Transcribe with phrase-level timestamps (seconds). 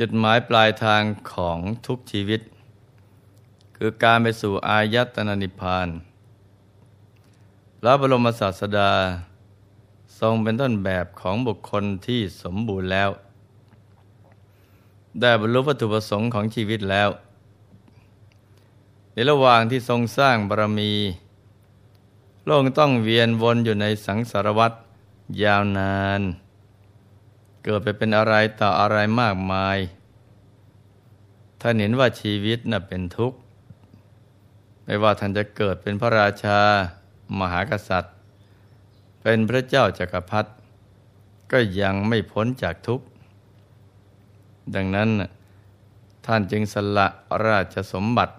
[0.00, 2.40] จุดหมายปลายทางของทุกชีวิต
[3.76, 5.88] คือการไปสู่อายตนะนิพพาน
[7.80, 8.92] พระบรมศาสดา
[10.18, 13.10] ทรงเป็นต้นแบบของบุคคลที่สมบูรณ์แล้ว
[15.20, 17.08] ได้บรรลุวัตถุประสงค์ของชีวิตแล้ว
[19.12, 20.92] ในระหว่างที่ทรงสร้างบารมี
[22.44, 24.72] โลกต้องเวียนวนอยู่ในสังสารวัฏ
[25.42, 26.22] ยาวนาน
[27.68, 29.78] เกิดไปเป็นอะไรต่ออะไรมากมาย
[31.60, 33.38] ท่านเห็นว่าชีวิตน่ะเป็นทุกข์
[34.84, 36.58] ไม่ว่าท่านจะเกิดเป็นพระราชา
[37.38, 38.14] มหากษัตริย์
[39.22, 40.50] เป็นพระเจ้าจากักรพรรดิ
[41.52, 43.06] ก็ยังไม่พ้นจากทุกข์
[44.74, 45.08] ดังนั้น
[46.26, 47.08] ท่านจึงสละ
[47.46, 48.34] ราชสมบัติ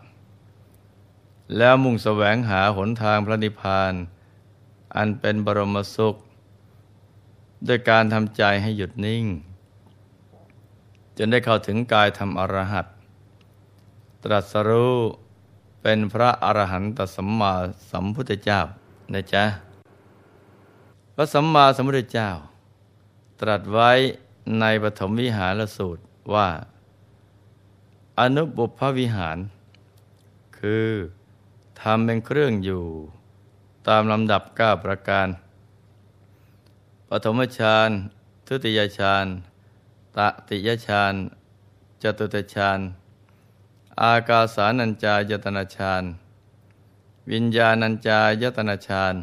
[1.58, 3.94] แล้วมุ่งแสวงหาหนทางพระนิพพาน
[4.96, 6.18] อันเป็นบรมสุข
[7.68, 9.26] ด้วยการทำใจให้หยุดนิ่ง
[11.18, 12.86] จนได้เข้าถึงกายธรรมอรหัต
[14.24, 14.96] ตรัสรู้
[15.82, 17.54] เป็นพระอรหันตสัมมา
[17.92, 18.60] สัมพุทธเจ้า
[19.14, 19.44] นะจ๊ะ
[21.16, 22.30] พระสัมมาสัมพุทธเจ้า
[23.42, 23.92] ตรัสไว้
[24.60, 26.50] ในปฐมวิหารสูตรว่า
[28.20, 29.38] อนุบุพวิหาร
[30.60, 30.90] คือ
[31.82, 32.86] ทำเป็นเครื่องอยู่
[33.88, 35.28] ตามลำดับก้าประการ
[37.12, 37.90] ปฐมฌาน
[38.48, 39.26] ทุติยฌาน
[40.18, 40.20] ต
[40.50, 41.14] ติยฌาน
[42.02, 42.80] จตุตฌาน
[44.02, 46.04] อากาสานัญจายตนะฌาน
[47.32, 49.16] วิญญาณัญจายตนะฌาน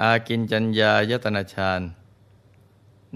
[0.00, 1.80] อากินจัญญายตนะฌาน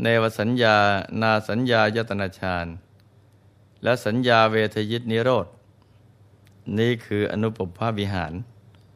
[0.02, 0.76] เนวสัญญา
[1.22, 2.66] นาสัญญายตนะฌาน
[3.82, 5.46] และสัญญาเวทยิตนิโรธ
[6.78, 8.32] นี่คืออนุปภาวิหาร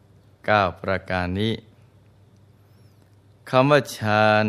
[0.09, 1.53] 9 ประการนี้
[3.51, 4.47] คำว่าฌาน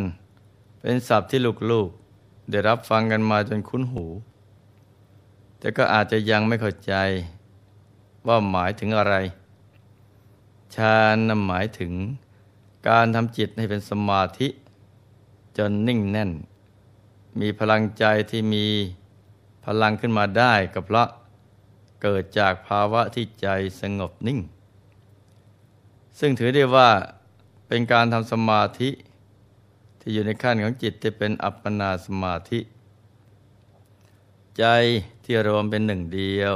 [0.82, 1.40] เป็นศัพท์ที่
[1.72, 4.06] ลูกๆ ได้รับฟังกันมาจนคุ้นหู
[5.60, 6.94] แต่ก็อาจจะยังไม่เข้าใจ
[8.28, 9.16] ว่าหมายถึงอะไร
[10.76, 11.94] ฌานนำหมายถึง
[12.88, 14.48] การทำจิตให้เป็นสมาธิ
[15.58, 16.32] จนนิ่งแน่น
[17.40, 18.66] มีพลังใจที่มี
[19.66, 21.10] พลังขึ้นมาได้ก็เพราะ
[22.02, 23.48] เกิดจากภาวะที่ใจ
[23.82, 24.40] สงบนิ่ง
[26.20, 26.90] ซึ่งถือได้ว่า
[27.68, 28.90] เป็นการทำสมาธิ
[30.00, 32.60] ที่อยู่ในขั้นของจิตที่เป็นอัปปนาสมาธิ
[34.58, 34.66] ใจ
[35.24, 36.54] ที่รวมเป็นหนึ่งเดียว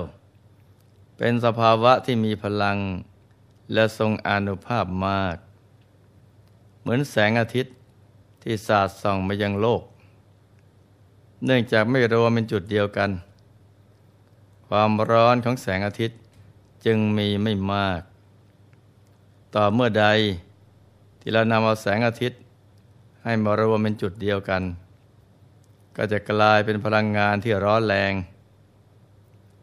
[1.18, 2.78] เป็นสภาวะที่มีพลัง
[3.74, 5.38] และทรงอนุภาพมาก
[6.82, 7.74] เหมือนแสงอาทิตย์
[8.44, 9.84] ที่สาดส่องมายังโลก
[11.46, 13.10] เนื่องจากไม่รวมเป็นจุดเดียวกัน
[14.68, 16.18] ความร้อนของแสงอาทิตย์
[16.86, 18.02] จึงมีไม่มาก
[19.56, 20.06] ต่อเมื่อใด
[21.22, 22.40] ที่เรานำเอาแสงอาทิตย์
[23.24, 24.64] ให้มารวมเป็นจุดเดียวกัน
[25.98, 28.14] ก็จะกลายเป็นพลังงานที่ร้อนแรง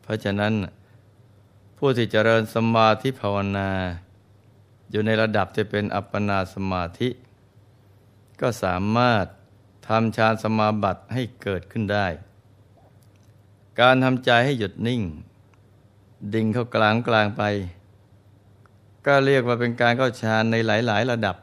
[0.02, 0.52] เพราะฉะนั้น
[1.78, 3.70] ผู้ที่เจริญสมาธิภาวนา
[4.90, 7.08] อยู่ในระดับที่เป็นอัปปนาสมาธิ
[8.40, 9.24] ก็สามารถ
[9.88, 12.06] ทำฌานสมาบัติให้เกิดขึ้นได้
[13.80, 15.02] การทำใจให้หยุดนิ่ง
[16.34, 17.42] ดิ่งเข้ากลางกลางไป
[19.06, 21.36] ก็เรียกว่าเป็นการเข้าฌานในหลาย ๆ ระดับ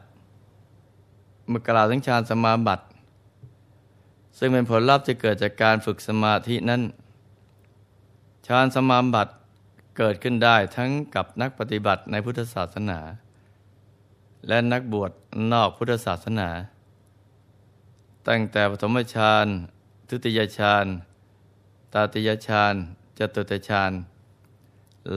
[1.52, 2.84] มกล่าวถึงฌานสมาบัติ
[4.38, 6.82] ซึ่งเป็นผลลัพธ์ที่เกิดจากการฝึกสมาธินั้น
[8.46, 9.32] ฌานสมาบัติ
[9.96, 13.00] เกิดขึ้นได้ทั้งกับนักปฏิบัติในพุทธศาสนา
[14.48, 15.10] และนักบวช
[15.52, 16.48] นอกพุทธศาสนา
[18.28, 19.46] ตั้งแต่ปฐมฌาน
[20.08, 20.86] ทุติยฌาน
[21.92, 22.74] ตาติยฌาน
[23.18, 23.92] จตุตฌาน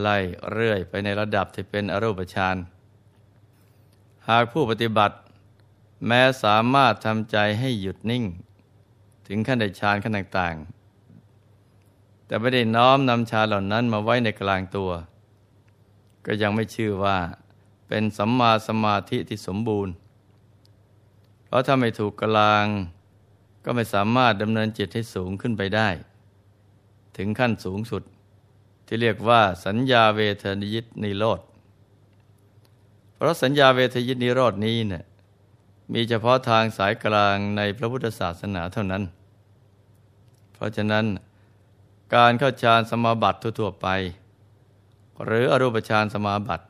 [0.00, 0.16] ไล่
[0.50, 2.56] เรื่อยไปในระดับที่เป็นอรูปฌาน
[4.28, 5.16] หากผู้ปฏิบัติ
[6.06, 8.24] แม้สามารถทำใจให้หยุดนิ่ง
[9.26, 14.90] ถึงขั้นได้ฌานขั้นต่างๆ แต่ไม่ได้น้อมนำฌานเหล่านั้นมาไว้ในกลางตัว
[16.26, 17.18] ก็ยังไม่ชื่อว่า
[17.88, 19.94] เป็นสัมมาสมาธิที่สมบูรณ์
[21.44, 22.66] เพราะถ้าไม่ถูกกลาง
[23.64, 25.88] ก็ไม่สามารถดำเนินจิตให้สูงขึ้นไปได้
[27.16, 28.02] ถึงขั้นสูงสุด
[28.86, 31.40] ที่เรียกว่าสัญญาเวทนิยิตนิโรธ
[33.14, 35.04] เพราะสัญญาเวทยิตนิโรดนี้เนี่ย
[35.92, 39.02] มีเฉพาะทางสายกลางในพระพุทธศาสนาเท่านั้น
[40.52, 41.04] เพราะฉะนั้น
[42.14, 43.88] การเข้าฌานสมาบัติทั่วๆไป
[45.24, 46.66] หรืออรูปฌานสมาบัติ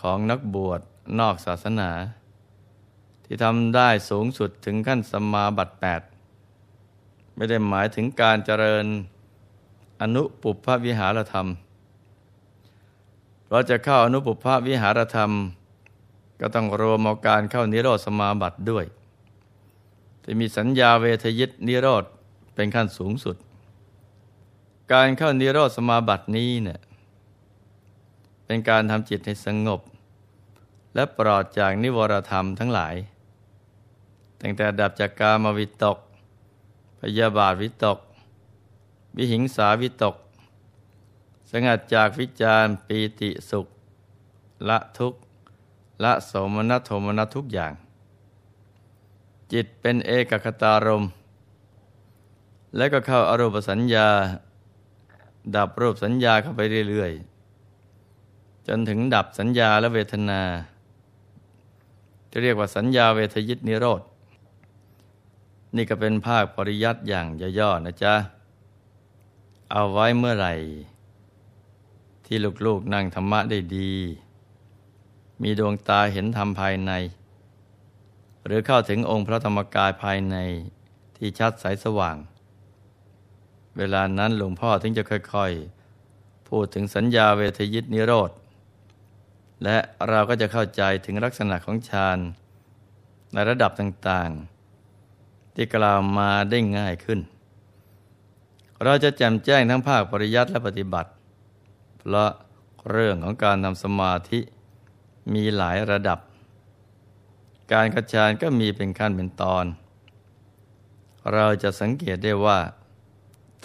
[0.00, 0.80] ของนักบวช
[1.20, 1.90] นอกศาสนา
[3.24, 5.74] ที่ทำได้สูงสุดถึงขั้นสมาบัติ
[6.50, 8.86] 8 ไม่ได้หมายถึงการเจริญ
[10.00, 11.46] อนุปุพพวิหารธรรม
[13.50, 15.30] เราจะเข้าอนุปุพพวิหารธรรม
[16.40, 18.84] ก็ต้องรวมเอาการเข้านิโรธสมาบัติด้วย
[20.22, 22.04] ที่มีสัญญาเวทยิตนิโรธ
[22.54, 23.36] เป็นขั้นสูงสุด
[24.92, 26.80] การเข้านิโรธสมาบัตินี้เนี่ย
[28.46, 29.80] เป็นการทำจิตให้สงบ
[30.94, 32.94] และปลอดจากนิวรธรรมทั้งหลาย
[34.40, 35.98] ตั้งแต่ดับจากกามวิตก
[37.00, 37.98] พยาบาทวิตก
[39.16, 40.16] วิหิงสาวิตก
[41.50, 43.66] สงัดจากวิจารปีติสุข
[44.68, 45.20] ละทุกข์
[46.04, 47.72] ละสมนัสโทมนัทุกอย่าง
[49.52, 51.04] จิตเป็นเอกคตารม
[52.76, 54.08] และก็เข้าอารูปสัญญา
[55.56, 60.40] ดับรูปสัญญาเข้าไปเรื่อยๆ จนถึงดับสัญญาและเวทนา
[62.30, 64.02] จะเรียกว่าสัญญาเวทยิตนิโรธ
[65.76, 67.26] นี่ก็เป็นภาคปริยัติอย่าง
[67.58, 68.14] ย่อๆนะจ๊ะ
[69.72, 70.54] เอาไว้เมื่อไหร่
[72.26, 73.92] ที่ลูกๆนั่งธรรมะได้ดี
[75.42, 76.92] มีดวงตาเห็นธรรมภายใน
[78.46, 80.36] หรือเข้าถึงองค์พระธรรมกายภายใน
[81.16, 82.16] ที่ชัดใสสว่าง
[83.76, 88.30] เวลานั้นหลวงพ่อถึงจะค่อยๆ พูดถึงสัญญาเวทยิตนิโรธ
[89.64, 89.76] และ
[90.08, 92.18] เราก็จะเข้าใจถึงลักษณะของฌาน
[93.32, 97.20] ในระดับต่างๆ ที่กล่าวมาได้ง่ายขึ้น
[98.84, 101.10] เราจะแจ่มแจ้งทั้งภาคปริยัติและปฏิบัติ
[101.98, 102.30] เพราะ
[102.90, 104.40] เรื่องของการทำสมาธิ
[105.34, 106.18] มีหลายระดับ
[107.72, 109.64] การกระชานก็มีเป็นขั้นเป็นตอน
[111.32, 112.58] เราจะสังเกตได้ว่า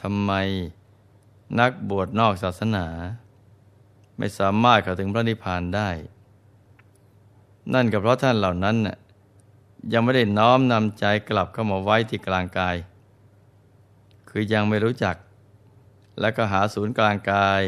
[0.01, 0.31] ทำไม
[1.59, 2.87] นักบวชนอกศาสนา
[4.17, 5.89] ไม่สามารถเข้าถึงพระนิพพานได้
[7.73, 8.77] นั่นก็เพราะท่านเหล่านั้น
[9.93, 12.75] ยังไม่ได้น้อมนำใจกลับเข้ามาไว้ที่กลางกาย
[14.29, 15.15] คือยังไม่รู้จัก
[16.19, 17.61] และก็หาศูนย์กลางกาย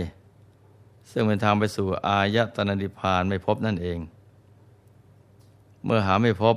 [1.12, 4.00] ซึ่งเป็นทางไปสู่อายตนะนิพพานไม่พบนั่นเอง
[5.86, 6.56] เมื่อหาไม่พบ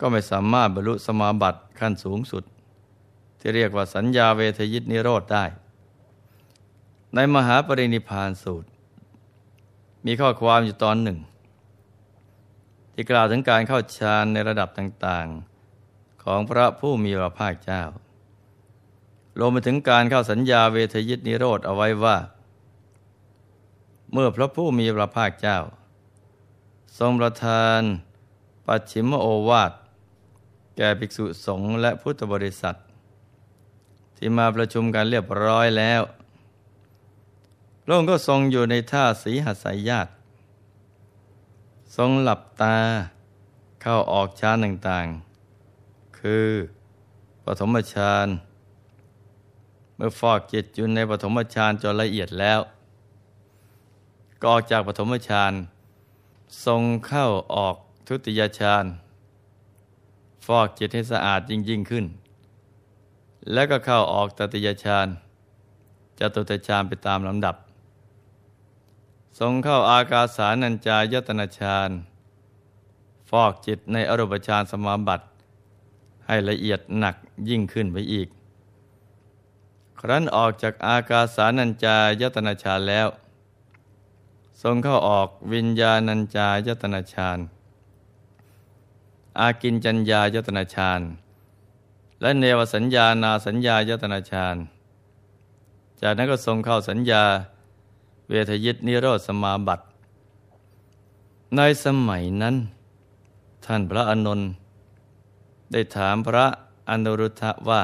[0.00, 2.44] ก็ไม่สามารถบรรลุสมาบัติขั้นสูงสุด
[3.38, 5.44] ที่เรียกว่าสัญญาเวทยิตนิโรธได้
[7.14, 8.68] ในมหาปรินิพานสูตร
[10.06, 11.18] มีข้อความอยู่ตอนหนึ่ง
[12.92, 17.82] ที่กล่าวถึงการเข้าฌานในระดับต่างๆ ของพระผู้มีพระภาคเจ้า
[19.38, 22.16] รวมไปถึงการเข้าสัญญาเวทยิตนิโรธเอาไว้ว่า
[24.12, 25.58] เมื่อพระผู้มีพระภาคเจ้า
[26.98, 27.80] ทรงประทาน
[28.66, 29.72] ปัจฉิมโอวาท
[30.76, 32.76] แก่ภิกษุสงฆ์และพุทธบริษัท
[34.16, 36.02] ที่มาประชุมกันเรียบร้อยแล้ว
[37.82, 40.10] พระองค์ก็ทรงอยู่ในท่าสีหัสายญาติ
[41.96, 42.76] ทรงหลับตา
[43.82, 46.46] เข้าออกฌานต่างๆ คือ
[47.44, 48.26] ปฐมฌาน
[49.96, 52.60] เมื่อฟอกจิตอยู่ในปฐมฌานจนละเอียดแล้ว
[54.40, 55.52] ก็ออกจากปฐมฌาน
[56.64, 57.76] ทรงเข้าออก
[58.06, 58.84] ทุติยฌาน
[60.46, 62.04] ฟอกจิตให้สะอาดยิ่งยิ่งขึ้น
[63.52, 65.06] แล้วก็เข้าออกตติยฌาน
[66.18, 67.56] จตุตฌานไปตามลำดับ
[69.38, 71.90] ทรงเข้าอากาสานัญจายตนาฌาน
[73.30, 75.26] ฟอกจิตในอรูปฌานสมาบัติ
[76.26, 77.16] ให้ละเอียดหนัก
[77.48, 78.28] ยิ่งขึ้นไปอีก
[80.00, 83.08] ครั้นออกจากอากาสานัญจายตนาฌานแล้ว
[84.62, 87.38] ทรงเข้าออกวิญญาณัญจายตนาฌาน
[89.40, 91.00] อากินจัญญายตนาฌาน
[92.20, 94.56] และเนวสัญญานาสัญญายตนาฌาน
[96.00, 97.22] จากนั้นก็ทรงเข้าสัญญา
[98.28, 99.84] เวทยิตนิโรธสมาบัติ
[101.56, 102.56] ในสมัยนั้น
[103.64, 104.48] ท่านพระอานนท์
[105.72, 106.46] ได้ถามพระ
[106.90, 107.82] อนุรุทธะว่า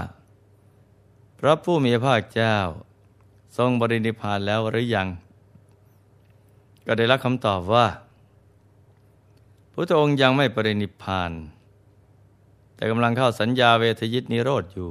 [1.39, 2.57] พระผู้มีพระเจ้า
[3.57, 5.09] ทรงบริณิพานแล้วหรือยัง
[6.87, 7.87] ก็ได้รับคำตอบว่า
[9.73, 11.33] พระองค์ยังไม่ปรินิพาน
[12.75, 14.91] แต่กำลังเข้าสัญญาเวทยิตนิโรธอยู่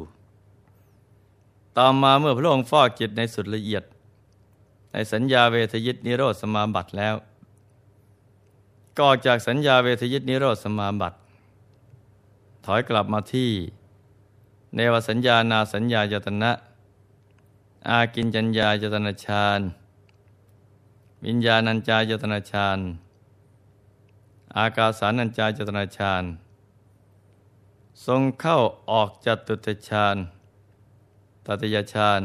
[1.78, 3.84] ต่อมาเมื่อพระองค์ฟอกจิตในสุดละเอียด
[4.94, 7.16] ในสัญญาเวทยิตนิโรธสมาบัติแล้ว
[9.00, 11.18] ก็จากสัญญาเวทยิตนิโรธสมาบัติ
[12.66, 13.52] ถอยกลับมาที่
[14.76, 16.52] เนวสัญญานาสัญญายตนะ
[17.90, 19.62] อากินจัญญายตนะฌาน
[21.26, 22.80] วิญญาณัญจายตนะฌาน
[24.58, 26.24] อากาสานัญจายตนะฌาน
[28.06, 28.60] ทรงเข้า
[28.92, 30.16] ออกจตุตฌาน
[31.46, 32.22] ตติยฌาน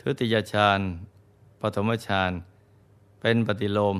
[0.00, 0.80] ทุติยฌาน
[1.60, 2.30] ปฐมฌาน
[3.20, 3.96] เป็นปฏิโลม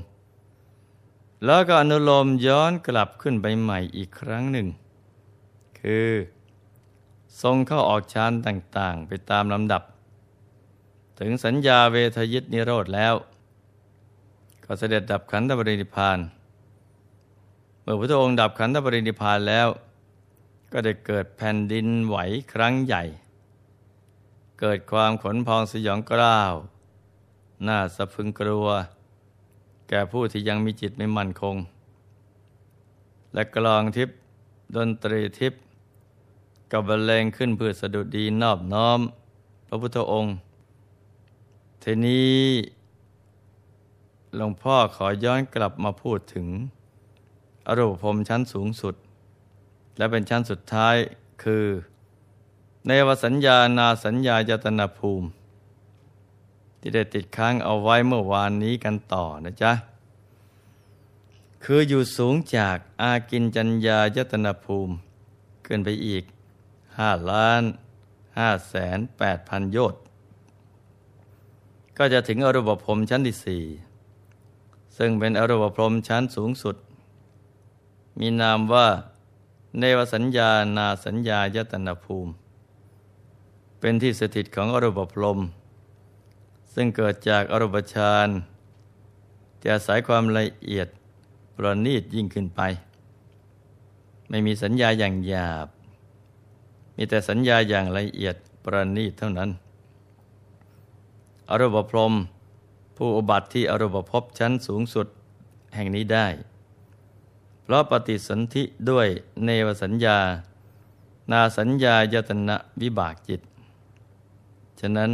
[1.45, 4.67] แล้วก็อนุโลมย้อนกลับขึ้นไปใหม่อีกครั้งหนึ่ง
[5.81, 6.09] คือ
[7.43, 9.83] ทรงเข้าออกฌานต่างๆ ไปตามลำดับ
[11.19, 13.15] ถึงสัญญาเวทยิตนิโรธแล้ว
[14.65, 16.19] ก็เสด็จดับขันธปรินิพาน
[17.83, 19.69] เมื่อพระองค์ดับขันธปรินิพานแล้ว
[20.73, 22.17] ก็ได้เกิดแผ่นดินไหว
[22.53, 23.03] ครั้งใหญ่
[24.61, 26.55] เกิดความขนพองสยองกล้าว
[27.67, 28.67] น่าสะพึงกลัว
[29.89, 31.57] แก่ผู้ที่ยังมีจิตไม่มั่นคง
[33.35, 34.17] และกลองทิพย์
[34.77, 35.61] ดนตรีทิพย์
[36.73, 39.01] กับบรรเลงขึ้นเพื่อสะดุดดีนอบน้อม
[39.67, 40.35] พระพุทธองค์
[41.83, 42.35] ทีนี้
[44.37, 46.49] หลวงพ่อขอย้อนกลับมาพูดถึง
[47.67, 48.95] อรูปภพชั้นสูงสุด
[49.97, 50.97] และเป็นชั้นสุดท้าย
[51.43, 51.67] คือ
[52.87, 55.29] ในวสัญญานาสัญญายตนาภูมิ
[56.81, 59.73] ที่ได้ติดค้างเอาไว้เมื่อวานนี้กันต่อนะจ๊ะ
[61.65, 64.95] คืออยู่สูงจากอากินจัญญายตนาภูมิ
[65.67, 66.25] ขึ้นไปอีก
[66.99, 67.63] ห้าล้าน
[68.39, 69.99] ห้าแสนแปดพันโยชน
[71.99, 73.63] ก็จะถึงอรูปภพชั้นที่สี่
[74.97, 76.77] ซึ่งเป็นอรูปพรมชั้นสูงสุด
[78.19, 78.89] มีนามว่า
[79.79, 82.33] เนวสัญญานาสัญญายตนาภูมิ
[83.81, 85.39] เป็นที่สถิตของอรูปพรม
[86.75, 88.29] ซึ่งเกิดจากอรูปฌาน
[89.63, 90.89] จะอาศัยความละเอียด
[91.57, 92.61] ประณีตยิ่งขึ้นไป
[94.29, 95.69] ไม่มีสัญญาอย่างหยาบ
[96.97, 99.51] มีแต่สัญญาอย่างละเอียดประณีตเท่านั้น
[101.51, 102.13] อรูปพรม
[102.97, 105.07] ผู้อุบัติที่อรูปภพชั้นสูงสุด
[105.75, 106.27] แห่งนี้ได้
[107.63, 109.09] เพราะปฏิสนธิด้วย
[109.45, 110.19] เนวสัญญา
[111.31, 113.41] นาสัญญายตนะวิบากจิต
[114.81, 115.13] ฉะนั้น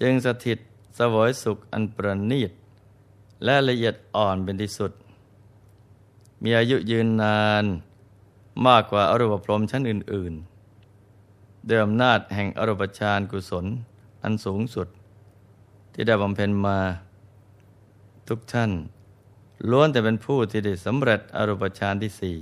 [0.00, 0.58] จึงสถิต
[0.98, 2.50] สวยสุขอันประณีต
[3.44, 4.92] และละเอียดอ่อนเป็นที่สุด
[6.42, 7.64] มีอายุยืนนาน
[8.66, 10.34] มากกว่าอรูปพรมชั้นอื่น
[11.00, 13.66] ๆ เดิมนาจแห่งอรูปฌานกุศล
[14.22, 14.88] อันสูงสุด
[15.94, 16.78] ที่ได้บำเพ็ญมา
[18.28, 18.70] ทุกท่าน
[19.70, 22.36] ล้วนแต่เป็นผู้ที่ได้สำเร็จอรูปฌานที่สี่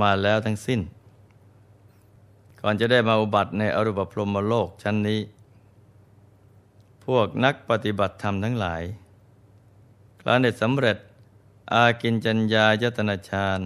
[0.00, 0.80] มาแล้วทั้งสิ้น
[2.60, 5.20] ก่อนจะได้มาอุบัติในอรูปพรหมโลกชั้นนี้
[7.04, 8.82] พวกนักปฏิบัติธรรมทั้งหลาย
[10.20, 10.98] คลาได้สำเร็จ
[11.72, 13.60] อากินจัญญายตนาฌาน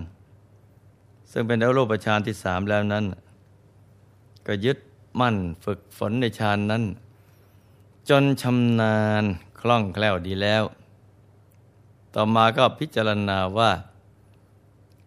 [1.30, 3.04] ซึ่งเป็นอรูปฌานที่สามแล้วนั้น
[4.47, 4.78] ก็ยึด
[5.20, 6.85] มั่นฝึกฝนในฌานนั้น
[8.08, 9.24] จนชำนาญ
[9.60, 10.64] คล่องแคล่วดีแล้ว
[12.14, 13.70] ต่อมาก็พิจารณาว่า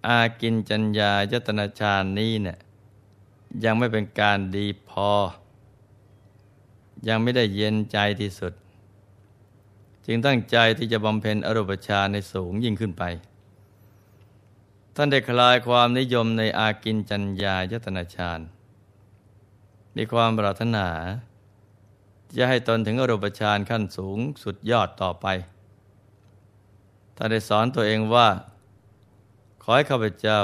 [0.07, 2.57] อากินจัญญายตนาฌานนี้เนี่ย
[3.63, 5.11] ยังไม่เป็นการดีพอ
[7.07, 8.53] ยังไม่ได้เย็นใจที่สุด
[10.05, 13.03] จึงตั้งใจที่จะบำเพ็ญอรูปฌานในสูงยิ่งขึ้นไป
[14.95, 18.39] ท่านได้คลายความนิยมในอากินจัญญายตนาฌาน
[19.95, 20.87] มีความปรารถนา
[22.37, 25.27] จะให้ตนถึงอรูปฌานขั้นสูงสุดยอดต่อไป
[27.15, 28.27] ท่านได้สอนตัวเองว่า
[29.61, 30.39] ขอให้ข้าพเจ้า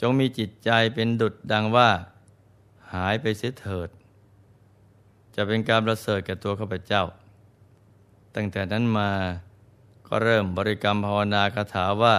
[0.00, 1.90] จงมีจิตใจเป็นดุจดังว่า
[2.94, 3.88] หายไปเสียเถิด
[5.34, 7.02] จะเป็นการประเสริฐแก่ตัวข้าพเจ้า
[8.34, 9.10] ตั้งแต่นั้นมา
[10.06, 12.16] ก็เริ่มบริกรรมภาวนาคาถาว่า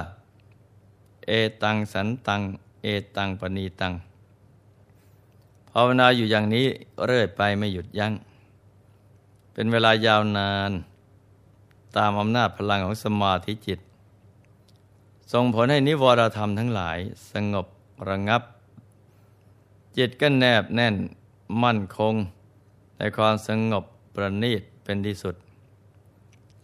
[1.28, 1.32] เอ
[1.64, 2.42] ตังสันตัง
[2.82, 3.94] เอตังปณีตัง
[5.72, 6.66] ภาวนาอยู่อย่างนี้
[7.06, 8.14] เรื่อยไปไม่หยุดยัง้ง
[9.58, 10.72] เป็นเวลายาวนาน
[11.98, 13.80] ตามอำนาจพลังของสมาธิจิต
[15.32, 16.98] ส่งผลให้นิวรธรรมทั้งหลาย
[17.32, 17.68] สงบ
[18.10, 18.42] ระงับ
[19.98, 20.96] จิตก็แนบแน่น
[21.64, 22.14] มั่นคง
[22.98, 23.86] ในความสงบ
[24.16, 25.36] ประณีตเป็นที่สุด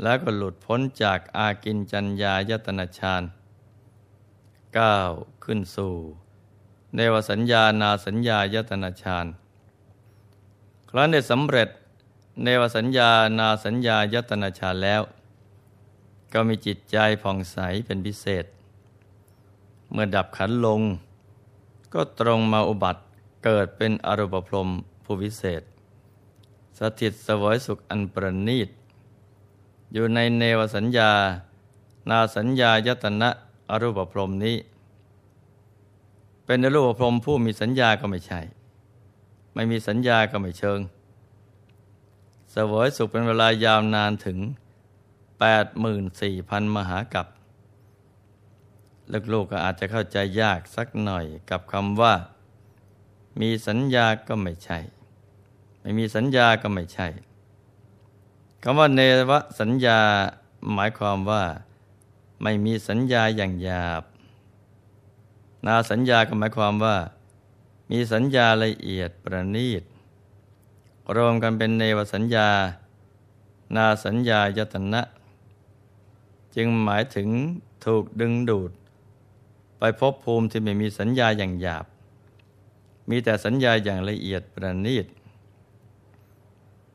[0.02, 3.24] แล้วก็หลุดพ้นจากอากินจัญญายตนาฌาน
[4.78, 5.12] ก้าว
[5.44, 5.94] ขึ้นสู่
[6.96, 9.26] เนวสัญญานาสัญญายตนาฌาน
[10.90, 11.70] ครั้นได้สำเร็จ
[12.44, 13.10] เนวสัญญา
[13.40, 15.02] นาสัญญายตนาชาแล้ว
[16.34, 18.46] ก็มีจิตใจผ่องใสเป็นพิเศษ
[19.92, 20.82] เมื่อดับขันลง
[21.94, 23.02] ก็ตรงมาอุบัติ
[23.44, 24.70] เกิดเป็นอรูปพรม
[25.04, 25.62] ผู้วิเศษ
[26.78, 28.70] สถิตสวยสุขอันประณีต
[29.94, 31.12] อยู่ในเนวสัญญา
[32.10, 33.30] นาสัญญายตนะ
[33.70, 34.58] อรูปพรมนี้
[36.46, 38.42] เป็นอรูปพรมผู้มีสัญญาก็ไม่ใช่
[39.54, 40.80] ไม่มีสัญญาก็ไม่เชิง
[42.54, 44.38] สวยสุขเป็นเวลายาวนานถึง
[45.58, 47.28] 84,000 มหากับ
[49.34, 52.14] ลูกๆก็อาจจะเข้าใจยากสักหน่อยกับคำว่า
[53.40, 54.80] มีสัญญาก็ไม่ใช่
[55.82, 57.08] ไม่มีสัญญาก็ไม่ใช่
[58.64, 60.00] คำว่าเนวสัญญา
[60.74, 61.44] หมายความว่า
[62.44, 64.04] ไม่มีสัญญาอย่างหยาบ
[65.66, 66.98] นาสัญญาก็หมายความว่า
[67.92, 69.84] มีสัญญาละเอียดประณีต
[71.16, 72.50] รวมกันเป็นเนวสัญญา
[73.76, 75.02] นาสัญญายตนะ
[76.56, 77.30] จึงหมายถึง
[77.86, 78.72] ถูกดึงดูด
[79.78, 81.86] ไปพบภูมิที่ไม่มีสัญญาอย่างหยาบ
[83.10, 85.06] มีแต่สัญญาอย่างละเอียดประณีต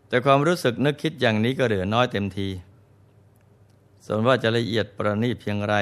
[0.09, 2.49] แต่ความรู้สึกนึกคิดอย่างนี้ก็เหลือน้อยเต็มที
[4.07, 5.75] ส่วนว่าจะละเอียดประณีตเพียงไร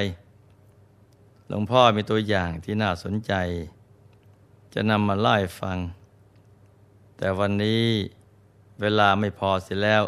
[1.49, 3.33] หลวงพ่อมีตัวอย่างที่น่าสนใจ
[4.75, 5.79] จะนำมาไล่ฟัง
[7.17, 7.85] แต่วันนี้
[8.81, 10.03] เวลาไม่พอเสียแล้ว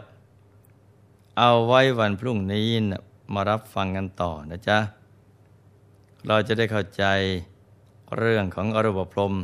[1.39, 3.03] เอาไว้วันพรุ่งนี้นะ
[3.35, 4.79] มารับฟังกันต่อนะจ๊ะ
[6.27, 7.05] เราจะได้เข้าใจ
[8.19, 9.35] เรื่องของอรูปพรม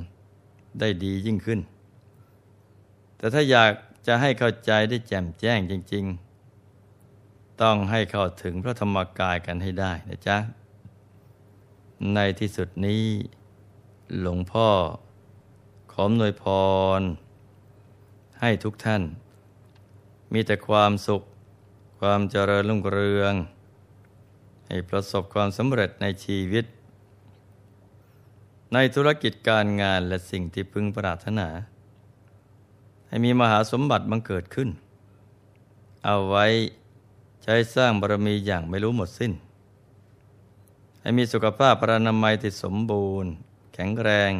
[0.81, 1.61] ได้ดียิ่งขึ้น
[3.17, 3.73] แต่ถ้าอยาก
[4.07, 6.05] จะให้เข้าใจได้แจ่มแจ้งจริง
[6.83, 10.39] ๆ ต้องให้เข้าถึงพระธรรมกายกันให้ได้นะจ๊ะ
[12.15, 13.05] ในที่สุดนี้
[14.21, 14.69] หลวงพ่อ
[15.93, 16.45] ขอมนวยพ
[17.01, 17.03] ร
[18.45, 19.03] ให้ทุกท่าน
[20.33, 21.23] มีแต่ความสุข
[22.01, 23.35] ความเจริญรุ่งเรือง
[24.67, 26.65] ให้ประสบความสำเร็จในชีวิต
[28.73, 31.49] ในธุรกิจการงานและสิ่งที่พึงปรารถนา
[33.09, 34.69] ให้มีมหาสมบัติบังเกิดขึ้น
[36.05, 36.47] เอาไว้
[37.43, 39.33] ใช้สร้างบารมีอย่างไม่รู้หมดสิ้น
[41.01, 43.31] ให้มีสุขภาพปรานามัยที่สมบูรณ์
[43.75, 44.33] แข็งแรง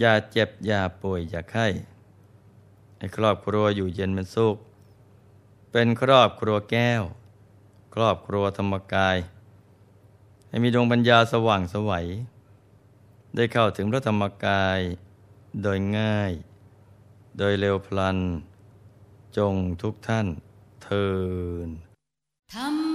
[0.00, 1.68] อย่าเจ็บ อย่าป่วย อย่าไข้
[2.98, 4.56] ให้ครอบครัวอยู่เย็นเป็นสุข
[5.72, 7.02] เป็นครอบครัวแก้ว
[7.94, 9.16] ครอบครัวธรรมกาย
[10.48, 12.06] ให้มีดวงปัญญาสว่างสวัย
[13.34, 14.80] ได้เข้าถึงพระธรรมกาย
[15.62, 16.32] โดยง่าย
[17.38, 18.18] โดยเร็วพลัน
[19.36, 20.26] จงทุกท่าน
[20.82, 21.06] เทิ
[21.66, 21.68] น
[22.54, 22.85] ธรรม